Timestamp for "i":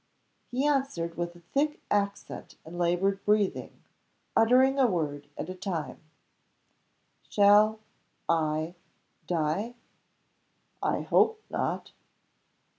8.27-8.73, 10.81-11.01